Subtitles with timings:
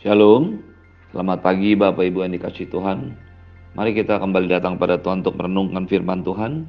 [0.00, 0.64] Shalom,
[1.12, 3.12] selamat pagi Bapak Ibu yang dikasih Tuhan.
[3.76, 6.64] Mari kita kembali datang pada Tuhan untuk merenungkan firman Tuhan.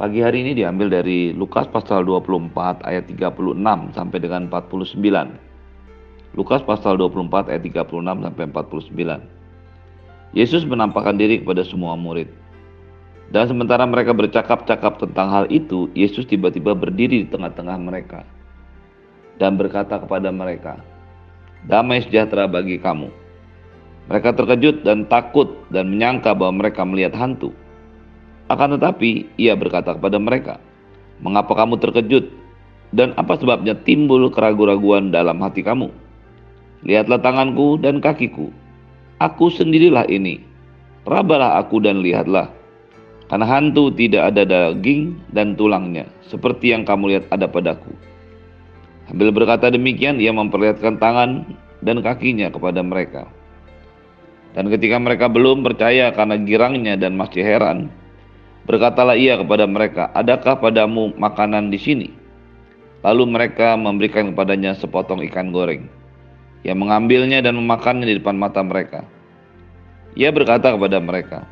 [0.00, 3.60] Pagi hari ini diambil dari Lukas pasal 24 ayat 36
[3.92, 4.96] sampai dengan 49.
[6.32, 10.32] Lukas pasal 24 ayat 36 sampai 49.
[10.32, 12.32] Yesus menampakkan diri kepada semua murid.
[13.36, 18.24] Dan sementara mereka bercakap-cakap tentang hal itu, Yesus tiba-tiba berdiri di tengah-tengah mereka
[19.36, 20.95] dan berkata kepada mereka,
[21.66, 23.10] damai sejahtera bagi kamu.
[24.06, 27.50] Mereka terkejut dan takut dan menyangka bahwa mereka melihat hantu.
[28.46, 30.62] Akan tetapi ia berkata kepada mereka,
[31.20, 32.28] Mengapa kamu terkejut?
[32.94, 35.90] Dan apa sebabnya timbul keraguan-raguan dalam hati kamu?
[36.86, 38.52] Lihatlah tanganku dan kakiku.
[39.18, 40.44] Aku sendirilah ini.
[41.08, 42.52] Rabalah aku dan lihatlah.
[43.26, 47.90] Karena hantu tidak ada daging dan tulangnya, seperti yang kamu lihat ada padaku.
[49.06, 51.46] Sambil berkata demikian, ia memperlihatkan tangan
[51.82, 53.30] dan kakinya kepada mereka.
[54.58, 57.86] Dan ketika mereka belum percaya karena girangnya dan masih heran,
[58.66, 62.08] berkatalah ia kepada mereka, "Adakah padamu makanan di sini?"
[63.06, 65.86] Lalu mereka memberikan kepadanya sepotong ikan goreng.
[66.66, 69.06] Ia mengambilnya dan memakannya di depan mata mereka.
[70.18, 71.46] Ia berkata kepada mereka,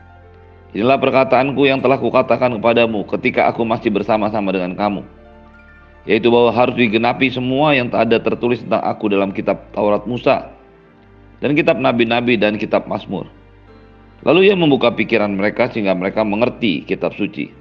[0.75, 5.07] Inilah perkataanku yang telah kukatakan kepadamu ketika aku masih bersama-sama dengan kamu
[6.05, 10.53] yaitu bahwa harus digenapi semua yang tak ada tertulis tentang aku dalam kitab Taurat Musa
[11.41, 13.29] dan kitab nabi-nabi dan kitab Mazmur.
[14.25, 17.53] Lalu ia membuka pikiran mereka sehingga mereka mengerti kitab suci.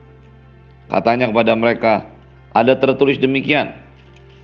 [0.87, 2.07] Katanya kepada mereka,
[2.55, 3.75] ada tertulis demikian,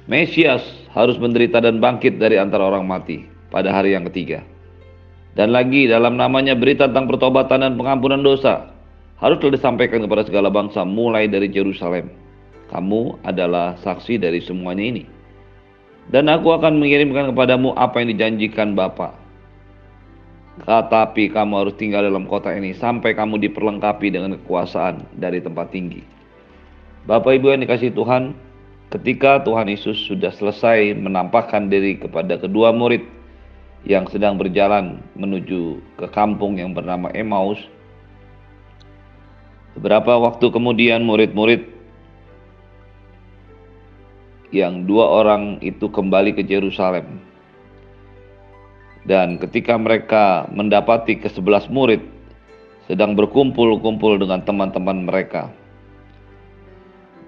[0.10, 4.44] Mesias harus menderita dan bangkit dari antara orang mati pada hari yang ketiga.
[5.38, 8.74] Dan lagi dalam namanya berita tentang pertobatan dan pengampunan dosa
[9.22, 12.10] haruslah disampaikan kepada segala bangsa mulai dari Yerusalem.
[12.70, 15.04] Kamu adalah saksi dari semuanya ini.
[16.10, 19.14] Dan aku akan mengirimkan kepadamu apa yang dijanjikan Bapa.
[20.66, 26.04] Tetapi kamu harus tinggal dalam kota ini sampai kamu diperlengkapi dengan kekuasaan dari tempat tinggi.
[27.08, 28.36] Bapak Ibu yang dikasih Tuhan,
[28.92, 33.02] ketika Tuhan Yesus sudah selesai menampakkan diri kepada kedua murid
[33.88, 37.62] yang sedang berjalan menuju ke kampung yang bernama Emmaus,
[39.80, 41.79] beberapa waktu kemudian murid-murid
[44.50, 47.22] yang dua orang itu kembali ke Yerusalem.
[49.06, 52.04] Dan ketika mereka mendapati ke sebelas murid
[52.90, 55.54] sedang berkumpul-kumpul dengan teman-teman mereka.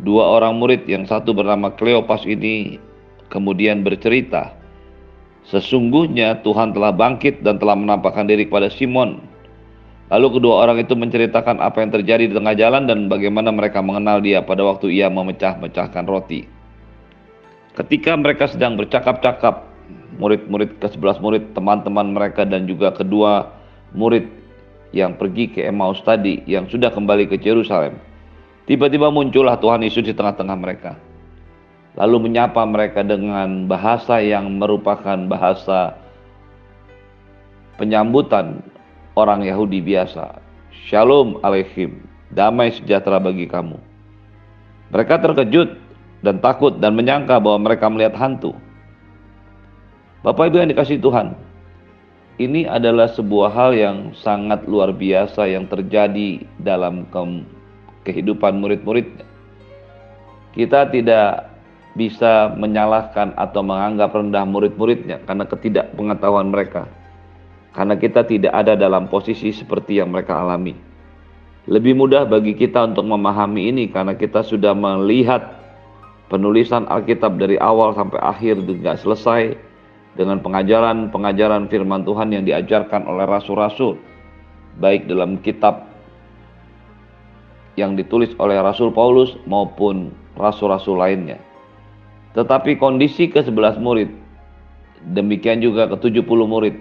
[0.02, 2.82] Dua orang murid yang satu bernama Kleopas ini
[3.30, 4.58] kemudian bercerita,
[5.46, 9.22] sesungguhnya Tuhan telah bangkit dan telah menampakkan diri kepada Simon.
[10.10, 14.20] Lalu kedua orang itu menceritakan apa yang terjadi di tengah jalan dan bagaimana mereka mengenal
[14.20, 16.61] dia pada waktu ia memecah-mecahkan roti.
[17.72, 19.64] Ketika mereka sedang bercakap-cakap,
[20.20, 23.48] murid-murid ke-11 murid, teman-teman mereka dan juga kedua
[23.96, 24.28] murid
[24.92, 27.96] yang pergi ke Emmaus tadi yang sudah kembali ke Yerusalem.
[28.68, 31.00] Tiba-tiba muncullah Tuhan Yesus di tengah-tengah mereka.
[31.96, 35.96] Lalu menyapa mereka dengan bahasa yang merupakan bahasa
[37.80, 38.64] penyambutan
[39.16, 40.40] orang Yahudi biasa.
[40.88, 43.80] Shalom aleichem, damai sejahtera bagi kamu.
[44.92, 45.91] Mereka terkejut
[46.22, 48.54] dan takut dan menyangka bahwa mereka melihat hantu.
[50.22, 51.34] Bapak Ibu yang dikasih Tuhan,
[52.38, 57.22] ini adalah sebuah hal yang sangat luar biasa yang terjadi dalam ke
[58.10, 59.26] kehidupan murid-muridnya.
[60.54, 61.54] Kita tidak
[61.94, 66.90] bisa menyalahkan atau menganggap rendah murid-muridnya karena ketidakpengetahuan mereka.
[67.72, 70.76] Karena kita tidak ada dalam posisi seperti yang mereka alami.
[71.70, 75.61] Lebih mudah bagi kita untuk memahami ini karena kita sudah melihat
[76.32, 79.60] penulisan Alkitab dari awal sampai akhir tidak selesai
[80.16, 84.00] dengan pengajaran-pengajaran firman Tuhan yang diajarkan oleh rasul-rasul
[84.80, 85.92] baik dalam kitab
[87.76, 91.40] yang ditulis oleh Rasul Paulus maupun rasul-rasul lainnya.
[92.36, 94.12] Tetapi kondisi ke-11 murid,
[95.12, 96.76] demikian juga ke-70 murid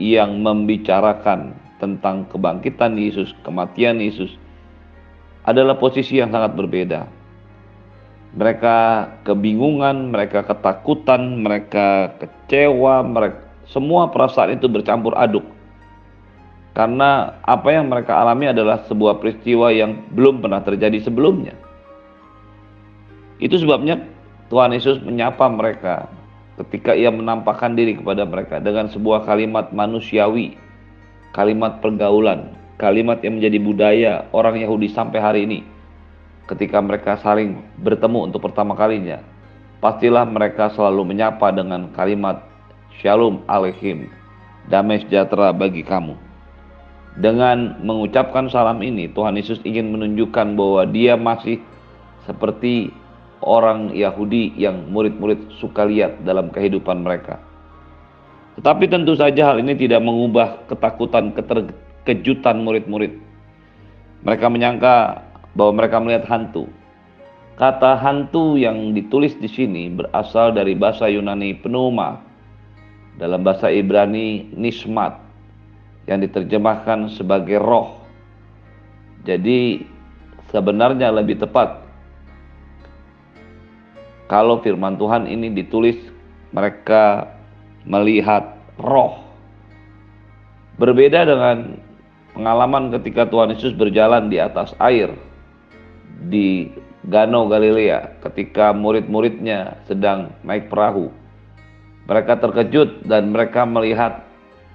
[0.00, 4.32] yang membicarakan tentang kebangkitan Yesus, kematian Yesus,
[5.44, 7.04] adalah posisi yang sangat berbeda
[8.34, 13.38] mereka kebingungan, mereka ketakutan, mereka kecewa, mereka
[13.70, 15.46] semua perasaan itu bercampur aduk.
[16.74, 21.54] Karena apa yang mereka alami adalah sebuah peristiwa yang belum pernah terjadi sebelumnya.
[23.38, 24.02] Itu sebabnya
[24.50, 26.10] Tuhan Yesus menyapa mereka
[26.58, 30.58] ketika ia menampakkan diri kepada mereka dengan sebuah kalimat manusiawi,
[31.30, 32.50] kalimat pergaulan,
[32.82, 35.73] kalimat yang menjadi budaya orang Yahudi sampai hari ini
[36.50, 39.20] ketika mereka saling bertemu untuk pertama kalinya,
[39.80, 42.44] pastilah mereka selalu menyapa dengan kalimat
[43.00, 44.06] Shalom Aleichem,
[44.70, 46.14] damai sejahtera bagi kamu.
[47.14, 51.62] Dengan mengucapkan salam ini, Tuhan Yesus ingin menunjukkan bahwa dia masih
[52.26, 52.90] seperti
[53.44, 57.38] orang Yahudi yang murid-murid suka lihat dalam kehidupan mereka.
[58.58, 63.18] Tetapi tentu saja hal ini tidak mengubah ketakutan, keterkejutan murid-murid.
[64.22, 65.22] Mereka menyangka
[65.54, 66.70] bahwa mereka melihat hantu.
[67.54, 72.18] Kata hantu yang ditulis di sini berasal dari bahasa Yunani pneuma,
[73.14, 75.14] dalam bahasa Ibrani nismat,
[76.10, 78.02] yang diterjemahkan sebagai roh.
[79.22, 79.86] Jadi
[80.50, 81.80] sebenarnya lebih tepat
[84.26, 85.96] kalau firman Tuhan ini ditulis
[86.50, 87.30] mereka
[87.86, 89.22] melihat roh.
[90.74, 91.78] Berbeda dengan
[92.34, 95.14] pengalaman ketika Tuhan Yesus berjalan di atas air
[96.28, 96.72] di
[97.04, 101.12] Gano Galilea ketika murid-muridnya sedang naik perahu.
[102.04, 104.24] Mereka terkejut dan mereka melihat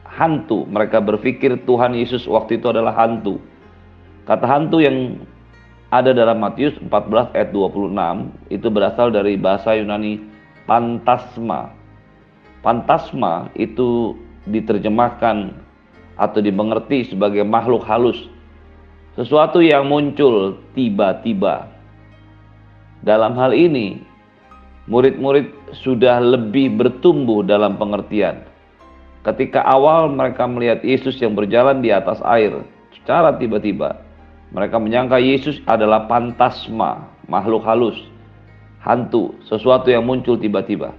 [0.06, 0.66] hantu.
[0.69, 3.38] Mereka berpikir Tuhan Yesus waktu itu adalah hantu.
[4.25, 5.18] Kata hantu yang
[5.90, 10.22] ada dalam Matius 14 ayat 26 itu berasal dari bahasa Yunani
[10.69, 11.74] pantasma.
[12.62, 14.13] Pantasma itu
[14.45, 15.54] diterjemahkan
[16.19, 18.30] atau dimengerti sebagai makhluk halus.
[19.19, 21.68] Sesuatu yang muncul tiba-tiba.
[23.04, 24.00] Dalam hal ini,
[24.88, 28.48] murid-murid sudah lebih bertumbuh dalam pengertian.
[29.27, 32.63] Ketika awal mereka melihat Yesus yang berjalan di atas air
[32.95, 34.00] secara tiba-tiba,
[34.56, 38.00] mereka menyangka Yesus adalah pantasma, makhluk halus,
[38.80, 40.95] hantu, sesuatu yang muncul tiba-tiba.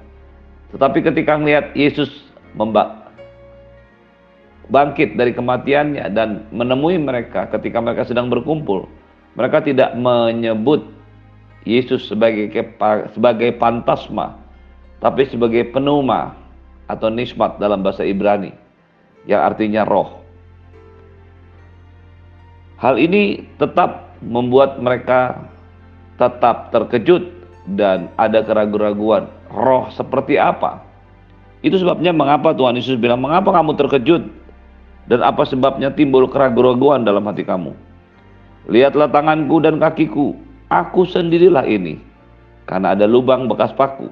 [0.76, 2.12] Tetapi ketika melihat Yesus
[4.70, 8.86] bangkit dari kematiannya dan menemui mereka ketika mereka sedang berkumpul,
[9.34, 10.86] mereka tidak menyebut
[11.66, 12.48] Yesus sebagai
[13.12, 14.38] sebagai pantasma,
[15.02, 16.38] tapi sebagai penuma
[16.88, 18.54] atau nismat dalam bahasa Ibrani
[19.28, 20.22] yang artinya roh.
[22.80, 25.36] Hal ini tetap membuat mereka
[26.16, 27.28] tetap terkejut
[27.76, 29.28] dan ada keraguan-raguan.
[29.52, 30.80] Roh seperti apa?
[31.60, 34.24] Itu sebabnya mengapa Tuhan Yesus bilang, mengapa kamu terkejut?
[35.08, 37.72] Dan apa sebabnya timbul keraguan-raguan dalam hati kamu?
[38.68, 40.36] Lihatlah tanganku dan kakiku,
[40.68, 41.98] aku sendirilah ini.
[42.68, 44.06] Karena ada lubang bekas paku.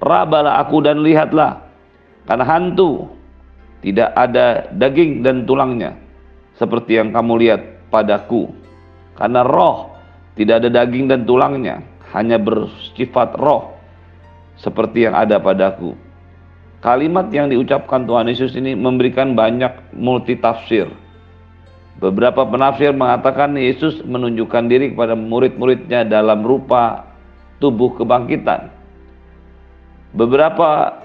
[0.00, 1.64] Rabalah aku dan lihatlah,
[2.28, 3.08] karena hantu
[3.84, 5.96] tidak ada daging dan tulangnya.
[6.56, 7.60] Seperti yang kamu lihat
[7.92, 8.48] padaku.
[9.14, 9.94] Karena roh
[10.34, 11.84] tidak ada daging dan tulangnya,
[12.16, 13.74] hanya bersifat roh
[14.58, 15.94] seperti yang ada padaku.
[16.84, 20.84] Kalimat yang diucapkan Tuhan Yesus ini memberikan banyak multi tafsir.
[21.96, 27.08] Beberapa penafsir mengatakan Yesus menunjukkan diri kepada murid-muridnya dalam rupa
[27.56, 28.68] tubuh kebangkitan.
[30.12, 31.00] Beberapa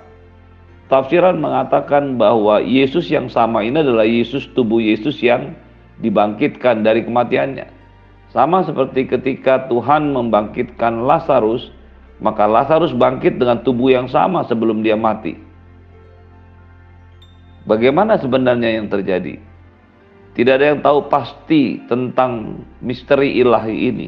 [0.91, 5.55] tafsiran mengatakan bahwa Yesus yang sama ini adalah Yesus tubuh Yesus yang
[6.03, 7.71] dibangkitkan dari kematiannya.
[8.35, 11.71] Sama seperti ketika Tuhan membangkitkan Lazarus,
[12.19, 15.49] maka Lazarus bangkit dengan tubuh yang sama sebelum dia mati.
[17.67, 19.35] Bagaimana sebenarnya yang terjadi?
[20.38, 24.07] Tidak ada yang tahu pasti tentang misteri ilahi ini.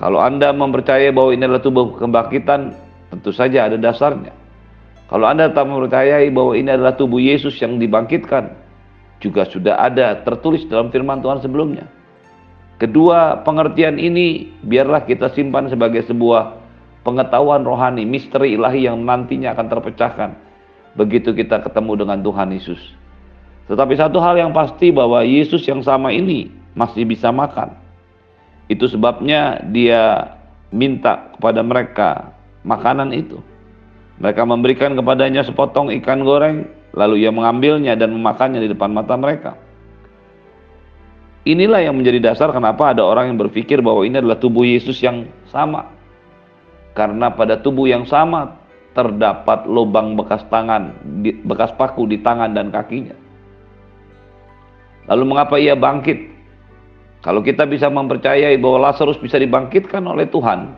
[0.00, 2.72] Kalau Anda mempercayai bahwa ini adalah tubuh kebangkitan,
[3.12, 4.32] tentu saja ada dasarnya.
[5.12, 8.56] Kalau Anda tak mempercayai bahwa ini adalah tubuh Yesus yang dibangkitkan,
[9.20, 11.84] juga sudah ada tertulis dalam firman Tuhan sebelumnya.
[12.80, 16.56] Kedua pengertian ini biarlah kita simpan sebagai sebuah
[17.04, 20.51] pengetahuan rohani, misteri ilahi yang nantinya akan terpecahkan
[20.98, 22.80] begitu kita ketemu dengan Tuhan Yesus.
[23.70, 27.72] Tetapi satu hal yang pasti bahwa Yesus yang sama ini masih bisa makan.
[28.68, 30.34] Itu sebabnya dia
[30.72, 32.10] minta kepada mereka
[32.66, 33.40] makanan itu.
[34.20, 39.56] Mereka memberikan kepadanya sepotong ikan goreng Lalu ia mengambilnya dan memakannya di depan mata mereka.
[41.42, 45.26] Inilah yang menjadi dasar kenapa ada orang yang berpikir bahwa ini adalah tubuh Yesus yang
[45.50, 45.90] sama.
[46.92, 48.61] Karena pada tubuh yang sama
[48.92, 50.92] terdapat lubang bekas tangan,
[51.48, 53.16] bekas paku di tangan dan kakinya.
[55.08, 56.30] Lalu mengapa ia bangkit?
[57.22, 60.74] Kalau kita bisa mempercayai bahwa Lazarus bisa dibangkitkan oleh Tuhan,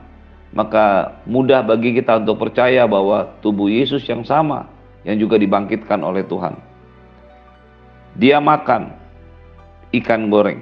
[0.54, 4.68] maka mudah bagi kita untuk percaya bahwa tubuh Yesus yang sama
[5.02, 6.54] yang juga dibangkitkan oleh Tuhan.
[8.14, 8.94] Dia makan
[10.00, 10.60] ikan goreng.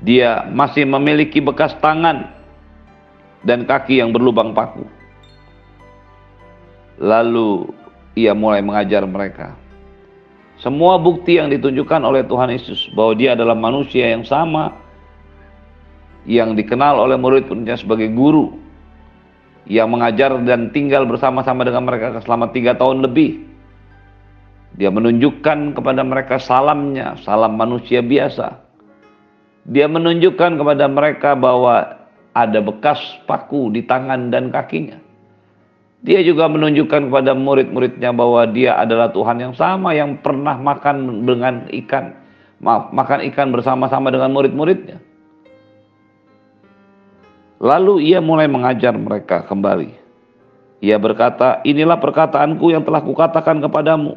[0.00, 2.30] Dia masih memiliki bekas tangan
[3.44, 4.99] dan kaki yang berlubang paku.
[7.00, 7.72] Lalu
[8.14, 9.56] ia mulai mengajar mereka.
[10.60, 14.76] Semua bukti yang ditunjukkan oleh Tuhan Yesus bahwa dia adalah manusia yang sama
[16.28, 18.60] yang dikenal oleh murid-muridnya sebagai guru
[19.64, 23.48] yang mengajar dan tinggal bersama-sama dengan mereka selama tiga tahun lebih.
[24.76, 28.60] Dia menunjukkan kepada mereka salamnya, salam manusia biasa.
[29.64, 32.04] Dia menunjukkan kepada mereka bahwa
[32.36, 35.09] ada bekas paku di tangan dan kakinya.
[36.00, 41.68] Dia juga menunjukkan kepada murid-muridnya bahwa dia adalah Tuhan yang sama yang pernah makan dengan
[41.68, 42.16] ikan,
[42.64, 44.96] makan ikan bersama-sama dengan murid-muridnya.
[47.60, 49.92] Lalu ia mulai mengajar mereka kembali.
[50.80, 54.16] Ia berkata, inilah perkataanku yang telah kukatakan kepadamu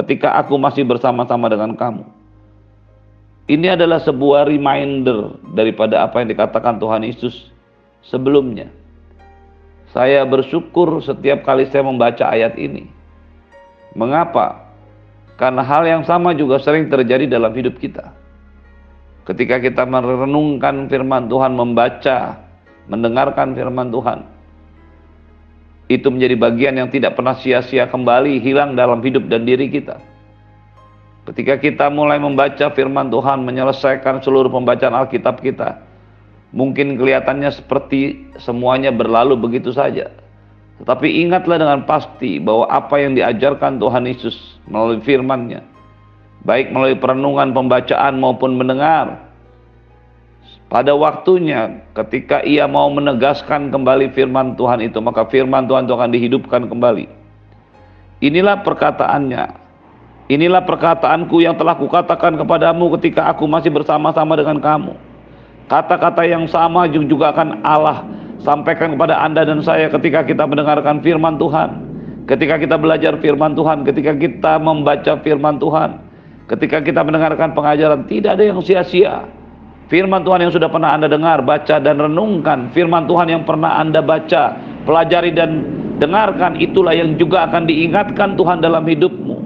[0.00, 2.08] ketika aku masih bersama-sama dengan kamu.
[3.44, 7.52] Ini adalah sebuah reminder daripada apa yang dikatakan Tuhan Yesus
[8.00, 8.72] sebelumnya.
[9.90, 12.86] Saya bersyukur setiap kali saya membaca ayat ini.
[13.98, 14.70] Mengapa?
[15.34, 18.14] Karena hal yang sama juga sering terjadi dalam hidup kita.
[19.26, 22.38] Ketika kita merenungkan firman Tuhan, membaca,
[22.86, 24.18] mendengarkan firman Tuhan,
[25.90, 29.98] itu menjadi bagian yang tidak pernah sia-sia kembali hilang dalam hidup dan diri kita.
[31.26, 35.82] Ketika kita mulai membaca firman Tuhan, menyelesaikan seluruh pembacaan Alkitab kita,
[36.50, 40.10] Mungkin kelihatannya seperti semuanya berlalu begitu saja.
[40.82, 44.34] Tetapi ingatlah dengan pasti bahwa apa yang diajarkan Tuhan Yesus
[44.66, 45.62] melalui firman-Nya,
[46.42, 49.30] baik melalui perenungan, pembacaan maupun mendengar,
[50.66, 56.10] pada waktunya ketika ia mau menegaskan kembali firman Tuhan itu, maka firman Tuhan itu akan
[56.10, 57.06] dihidupkan kembali.
[58.26, 59.70] Inilah perkataannya.
[60.30, 65.09] Inilah perkataanku yang telah kukatakan kepadamu ketika aku masih bersama-sama dengan kamu
[65.70, 68.02] Kata-kata yang sama juga akan Allah
[68.42, 71.86] sampaikan kepada Anda dan saya ketika kita mendengarkan firman Tuhan.
[72.26, 76.02] Ketika kita belajar firman Tuhan, ketika kita membaca firman Tuhan,
[76.50, 79.30] ketika kita mendengarkan pengajaran, tidak ada yang sia-sia.
[79.90, 83.98] Firman Tuhan yang sudah pernah Anda dengar, baca dan renungkan, firman Tuhan yang pernah Anda
[83.98, 84.54] baca,
[84.86, 85.50] pelajari dan
[85.98, 89.38] dengarkan, itulah yang juga akan diingatkan Tuhan dalam hidupmu.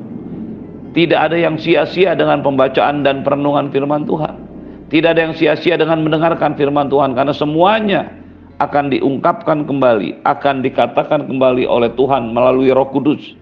[0.93, 4.44] Tidak ada yang sia-sia dengan pembacaan dan perenungan firman Tuhan.
[4.93, 8.13] Tidak ada yang sia-sia dengan mendengarkan firman Tuhan karena semuanya
[8.61, 13.35] akan diungkapkan kembali, akan dikatakan kembali oleh Tuhan melalui Roh Kudus.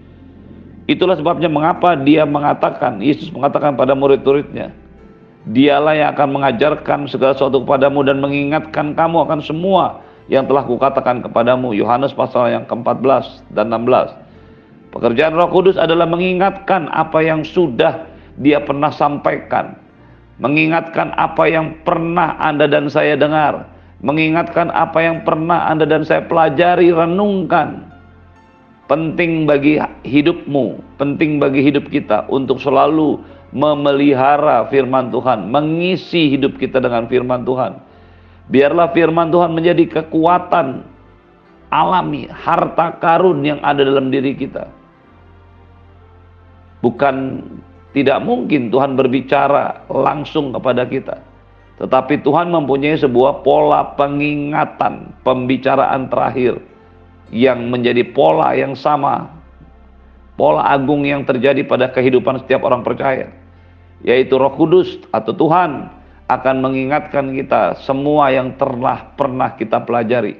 [0.87, 4.71] Itulah sebabnya mengapa dia mengatakan, Yesus mengatakan pada murid-muridnya,
[5.43, 9.99] Dialah yang akan mengajarkan segala sesuatu kepadamu dan mengingatkan kamu akan semua
[10.31, 11.75] yang telah kukatakan kepadamu.
[11.75, 14.95] Yohanes pasal yang ke-14 dan 16.
[14.95, 18.07] Pekerjaan Roh Kudus adalah mengingatkan apa yang sudah
[18.39, 19.82] dia pernah sampaikan
[20.41, 23.69] mengingatkan apa yang pernah Anda dan saya dengar,
[24.01, 27.93] mengingatkan apa yang pernah Anda dan saya pelajari, renungkan.
[28.83, 33.21] Penting bagi hidupmu, penting bagi hidup kita untuk selalu
[33.55, 37.79] memelihara firman Tuhan, mengisi hidup kita dengan firman Tuhan.
[38.51, 40.83] Biarlah firman Tuhan menjadi kekuatan
[41.71, 44.67] alami, harta karun yang ada dalam diri kita.
[46.83, 47.15] Bukan
[47.93, 51.21] tidak mungkin Tuhan berbicara langsung kepada kita.
[51.77, 56.61] Tetapi Tuhan mempunyai sebuah pola pengingatan, pembicaraan terakhir
[57.33, 59.29] yang menjadi pola yang sama,
[60.37, 63.29] pola agung yang terjadi pada kehidupan setiap orang percaya,
[64.05, 65.89] yaitu Roh Kudus atau Tuhan
[66.29, 70.37] akan mengingatkan kita semua yang telah pernah kita pelajari.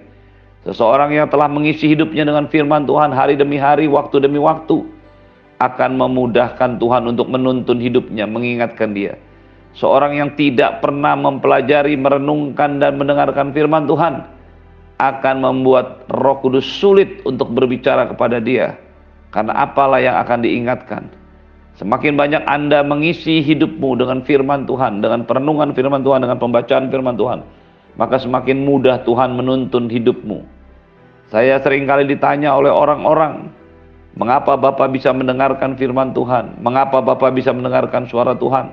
[0.63, 4.85] Seseorang yang telah mengisi hidupnya dengan firman Tuhan hari demi hari, waktu demi waktu,
[5.59, 9.17] akan memudahkan Tuhan untuk menuntun hidupnya, mengingatkan dia.
[9.73, 14.21] Seorang yang tidak pernah mempelajari, merenungkan dan mendengarkan firman Tuhan
[15.01, 18.77] akan membuat Roh Kudus sulit untuk berbicara kepada dia.
[19.33, 21.03] Karena apalah yang akan diingatkan.
[21.73, 27.17] Semakin banyak Anda mengisi hidupmu dengan firman Tuhan, dengan perenungan firman Tuhan, dengan pembacaan firman
[27.17, 27.41] Tuhan,
[27.97, 30.45] maka semakin mudah Tuhan menuntun hidupmu.
[31.33, 33.49] Saya sering kali ditanya oleh orang-orang,
[34.13, 36.61] Mengapa Bapak bisa mendengarkan firman Tuhan?
[36.61, 38.69] Mengapa Bapak bisa mendengarkan suara Tuhan?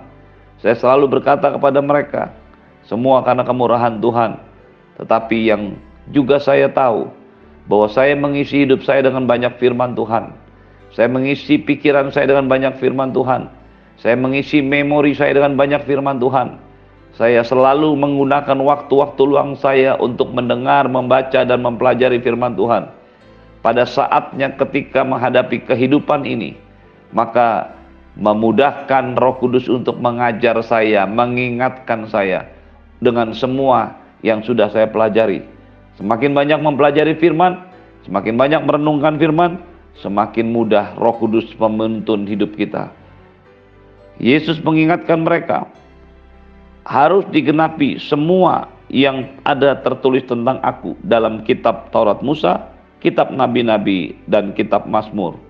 [0.61, 2.28] Saya selalu berkata kepada mereka,
[2.85, 4.37] semua karena kemurahan Tuhan.
[5.00, 5.80] Tetapi yang
[6.12, 7.09] juga saya tahu
[7.64, 10.37] bahwa saya mengisi hidup saya dengan banyak firman Tuhan.
[10.92, 13.49] Saya mengisi pikiran saya dengan banyak firman Tuhan.
[13.97, 16.61] Saya mengisi memori saya dengan banyak firman Tuhan.
[17.16, 23.00] Saya selalu menggunakan waktu-waktu luang saya untuk mendengar, membaca, dan mempelajari firman Tuhan
[23.60, 26.56] pada saatnya ketika menghadapi kehidupan ini,
[27.12, 27.76] maka
[28.16, 32.48] memudahkan Roh Kudus untuk mengajar saya, mengingatkan saya
[32.98, 35.44] dengan semua yang sudah saya pelajari.
[36.00, 37.60] Semakin banyak mempelajari firman,
[38.08, 39.60] semakin banyak merenungkan firman,
[40.00, 42.92] semakin mudah Roh Kudus menuntun hidup kita.
[44.20, 45.64] Yesus mengingatkan mereka
[46.84, 52.68] harus digenapi semua yang ada tertulis tentang aku dalam kitab Taurat Musa,
[53.00, 55.40] kitab nabi-nabi dan kitab Mazmur.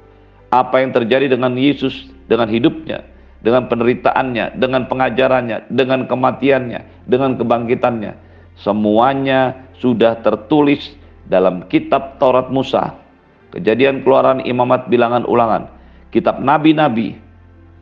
[0.51, 3.03] Apa yang terjadi dengan Yesus dengan hidupnya,
[3.43, 8.13] dengan penderitaannya, dengan pengajarannya, dengan kematiannya, dengan kebangkitannya.
[8.55, 10.95] Semuanya sudah tertulis
[11.27, 12.95] dalam kitab Taurat Musa,
[13.51, 15.67] Kejadian Keluaran Imamat Bilangan Ulangan,
[16.15, 17.19] kitab nabi-nabi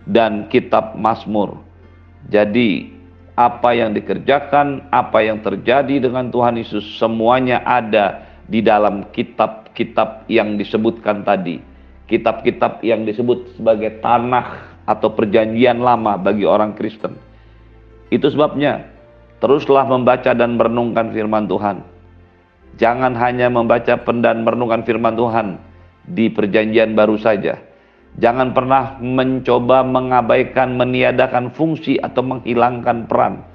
[0.08, 1.60] dan kitab Mazmur.
[2.32, 2.88] Jadi
[3.36, 10.56] apa yang dikerjakan, apa yang terjadi dengan Tuhan Yesus semuanya ada di dalam kitab-kitab yang
[10.56, 11.60] disebutkan tadi.
[12.08, 17.14] Kitab-kitab yang disebut sebagai tanah atau perjanjian lama bagi orang Kristen.
[18.08, 18.88] Itu sebabnya
[19.44, 21.84] teruslah membaca dan merenungkan firman Tuhan.
[22.80, 25.60] Jangan hanya membaca dan merenungkan firman Tuhan
[26.08, 27.68] di perjanjian baru saja
[28.18, 33.46] Jangan pernah mencoba mengabaikan, meniadakan fungsi atau menghilangkan peran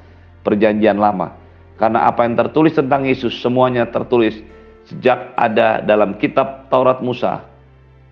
[0.45, 1.35] perjanjian lama.
[1.75, 4.39] Karena apa yang tertulis tentang Yesus semuanya tertulis
[4.87, 7.43] sejak ada dalam kitab Taurat Musa,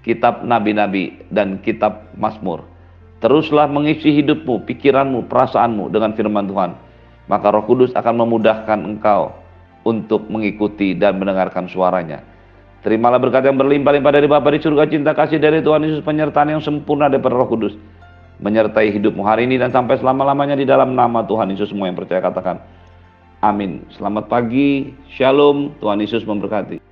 [0.06, 2.66] kitab nabi-nabi dan kitab Mazmur.
[3.22, 6.72] Teruslah mengisi hidupmu, pikiranmu, perasaanmu dengan firman Tuhan.
[7.30, 9.38] Maka Roh Kudus akan memudahkan engkau
[9.86, 12.26] untuk mengikuti dan mendengarkan suaranya.
[12.82, 16.62] Terimalah berkat yang berlimpah-limpah dari Bapa di surga, cinta kasih dari Tuhan Yesus, penyertaan yang
[16.66, 17.78] sempurna dari Roh Kudus.
[18.42, 22.26] Menyertai hidupmu hari ini dan sampai selama-lamanya di dalam nama Tuhan Yesus semua yang percaya
[22.26, 22.58] katakan.
[23.42, 23.90] Amin.
[23.98, 26.91] Selamat pagi, Shalom, Tuhan Yesus memberkati.